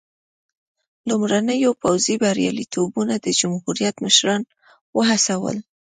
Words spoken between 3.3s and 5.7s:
جمهوریت مشران وهڅول.